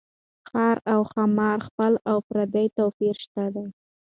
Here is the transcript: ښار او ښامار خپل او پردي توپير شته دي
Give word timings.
ښار 0.49 0.77
او 0.93 0.99
ښامار 1.11 1.57
خپل 1.67 1.93
او 2.09 2.17
پردي 2.27 2.65
توپير 2.77 3.15
شته 3.23 3.43
دي 3.53 3.65